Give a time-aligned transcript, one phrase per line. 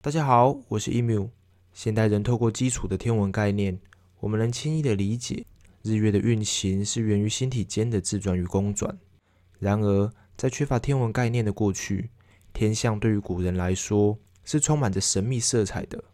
[0.00, 1.28] 大家好，我是 emu。
[1.72, 3.80] 现代人透过基础的天文概念，
[4.20, 5.44] 我们能轻易的理解
[5.82, 8.96] 日月的运行是源于星体间的自转与公转。
[9.58, 12.10] 然而，在缺乏天文概念的过去，
[12.52, 16.04] 天象对于古人来说是充满着神秘色彩的，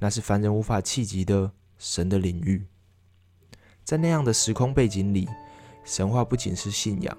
[0.00, 2.66] 那是凡人无法企及的神的领域。
[3.84, 5.28] 在那样的时空背景里，
[5.84, 7.16] 神话不仅是信仰，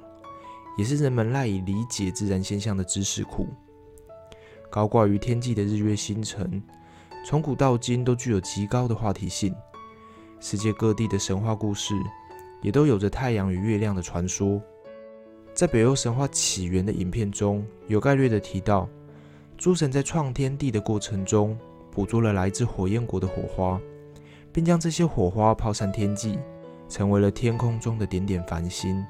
[0.77, 3.47] 也是人们赖以理解自然现象的知识库。
[4.75, 6.61] 高挂于天际的日月星辰，
[7.25, 9.55] 从古到今都具有极高的话题性。
[10.41, 11.95] 世界各地的神话故事，
[12.61, 14.61] 也都有着太阳与月亮的传说。
[15.53, 18.85] 在北欧神话起源的影片中，有概略的提到，
[19.57, 21.57] 诸神在创天地的过程中，
[21.89, 23.79] 捕捉了来自火焰国的火花，
[24.51, 26.37] 并将这些火花抛散天际。
[26.89, 29.01] 成为了天空中的点点繁星，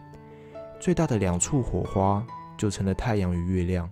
[0.80, 2.24] 最大的两处火花
[2.56, 3.90] 就成了太阳与月亮。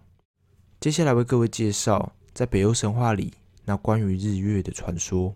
[0.84, 3.31] 接下来为各位介绍，在北欧神话里
[3.64, 5.34] 那关于日月的传说。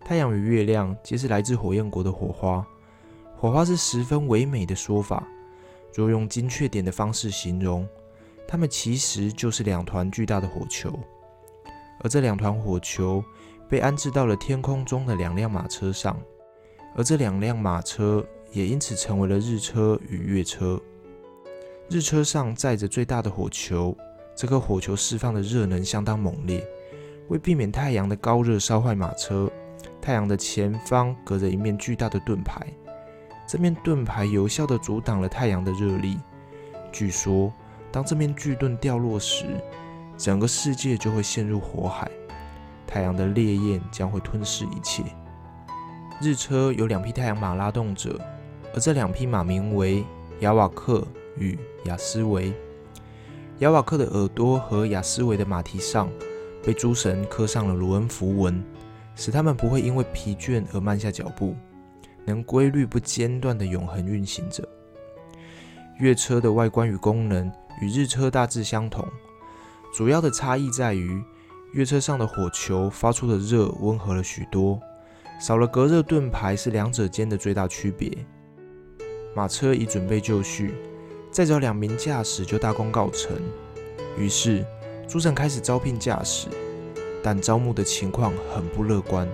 [0.00, 2.66] 太阳与月亮皆是来自火焰国的火花，
[3.36, 5.22] 火花是十分唯美的说法。
[5.92, 7.86] 若用精确点的方式形容，
[8.48, 10.98] 它们其实就是两团巨大的火球，
[12.00, 13.22] 而这两团火球
[13.68, 16.18] 被安置到了天空中的两辆马车上。
[16.96, 20.80] 而这两辆马车也因此成为了日车与月车。
[21.90, 23.94] 日车上载着最大的火球，
[24.34, 26.66] 这颗火球释放的热能相当猛烈。
[27.28, 29.50] 为避免太阳的高热烧坏马车，
[30.00, 32.66] 太阳的前方隔着一面巨大的盾牌，
[33.46, 36.18] 这面盾牌有效地阻挡了太阳的热力。
[36.90, 37.50] 据说，
[37.90, 39.46] 当这面巨盾掉落时，
[40.18, 42.10] 整个世界就会陷入火海，
[42.86, 45.02] 太阳的烈焰将会吞噬一切。
[46.20, 48.20] 日车有两匹太阳马拉动着，
[48.74, 50.04] 而这两匹马名为
[50.40, 51.06] 亚瓦克
[51.38, 52.52] 与雅斯维。
[53.62, 56.10] 亚瓦克的耳朵和雅斯维的马蹄上
[56.64, 58.60] 被诸神刻上了卢恩符文，
[59.14, 61.54] 使他们不会因为疲倦而慢下脚步，
[62.24, 64.68] 能规律不间断的永恒运行着。
[66.00, 67.46] 月车的外观与功能
[67.80, 69.06] 与日车大致相同，
[69.94, 71.22] 主要的差异在于
[71.72, 74.80] 月车上的火球发出的热温和了许多。
[75.40, 78.10] 少了隔热盾牌是两者间的最大区别。
[79.36, 80.74] 马车已准备就绪，
[81.32, 83.34] 再找两名驾驶就大功告成。
[84.18, 84.64] 于是
[85.08, 86.48] 诸神开始招聘驾驶，
[87.22, 89.26] 但招募的情况很不乐观，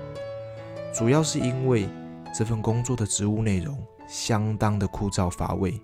[0.95, 1.89] 主要是因为
[2.33, 3.77] 这份工作的职务内容
[4.09, 5.81] 相当的枯燥乏味。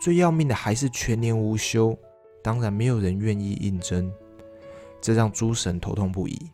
[0.00, 1.96] 最要命的还是全年无休，
[2.42, 4.10] 当然没有人愿意应征，
[5.00, 6.50] 这让诸神头痛不已。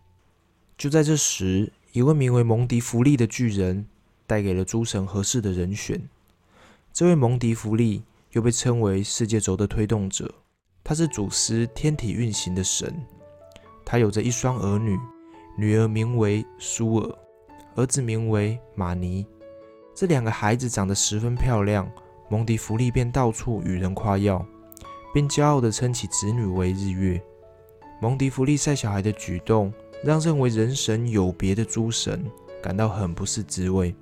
[0.77, 3.87] 就在这时，一位名为蒙迪弗利的巨人
[4.27, 6.07] 带给了诸神合适的人选。
[6.93, 8.03] 这位蒙迪弗利
[8.37, 10.31] 又被称为世界轴的推动者，
[10.85, 12.95] 他是主司天体运行的神。
[13.83, 14.95] 他有着一双儿女，
[15.57, 17.19] 女儿名为苏尔，
[17.77, 19.27] 儿子名为马尼。
[19.95, 21.91] 这两个孩子长得十分漂亮，
[22.29, 24.45] 蒙迪弗利便到处与人夸耀，
[25.15, 27.19] 并骄傲地称其子女为日月。
[28.03, 29.73] 蒙迪弗利晒小孩的举动。
[30.05, 32.23] 让认为人神有别的诸神
[32.63, 33.97] 感到很不是滋味。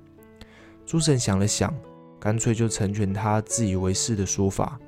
[0.85, 1.73] 诸神想了想，
[2.25, 4.79] 干脆就成全他自以为是的说法。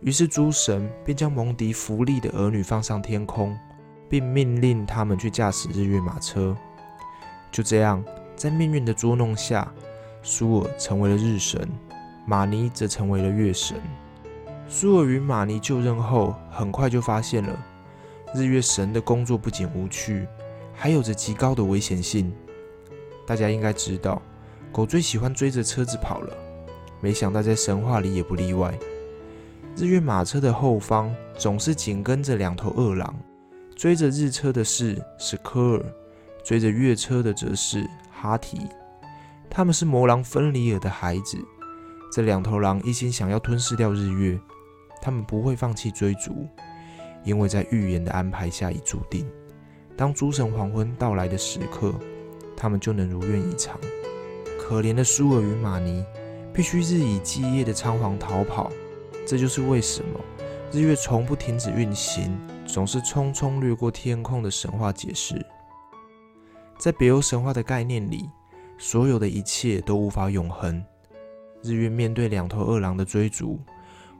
[0.00, 3.54] 于是诸神便将蒙迪弗利的儿女放上天空，
[4.08, 6.56] 并命令他们去驾驶日月马车。
[7.52, 8.02] 就这样，
[8.34, 9.70] 在命运的捉弄下，
[10.22, 11.68] 苏尔成为了日神，
[12.24, 13.76] 马尼则成为了月神。
[14.66, 17.54] 苏尔与马尼就任后，很快就发现了。
[18.34, 20.26] 日月神的工作不仅无趣，
[20.72, 22.32] 还有着极高的危险性。
[23.26, 24.22] 大家应该知道，
[24.72, 26.34] 狗最喜欢追着车子跑了。
[27.00, 28.76] 没想到在神话里也不例外。
[29.76, 33.14] 日月马车的后方总是紧跟着两头恶狼，
[33.74, 35.84] 追着日车的是史科尔，
[36.42, 38.66] 追着月车的则是哈提。
[39.50, 41.38] 他们是魔狼芬里尔的孩子。
[42.12, 44.38] 这两头狼一心想要吞噬掉日月，
[45.02, 46.46] 他们不会放弃追逐。
[47.24, 49.28] 因为在预言的安排下已注定，
[49.96, 51.92] 当诸神黄昏到来的时刻，
[52.56, 53.76] 他们就能如愿以偿。
[54.58, 56.04] 可怜的苏尔与玛尼
[56.56, 58.72] 必须日以继夜的仓皇逃跑，
[59.26, 60.18] 这就是为什么
[60.72, 65.44] 日月从不停止运行，总是匆匆掠过天空的神话解释。
[66.78, 68.26] 在北欧神话的概念里，
[68.78, 70.82] 所有的一切都无法永恒。
[71.62, 73.60] 日月面对两头饿狼的追逐，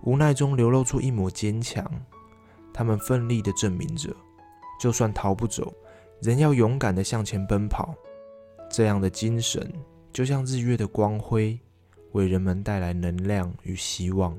[0.03, 1.91] 无奈中流露出一抹坚强。
[2.71, 4.15] 他们奋力地证明着，
[4.79, 5.73] 就算逃不走，
[6.21, 7.95] 仍要勇敢地向前奔跑。
[8.71, 9.73] 这样的精神，
[10.13, 11.59] 就像日月的光辉，
[12.17, 14.35] 为人们带来能量与希望。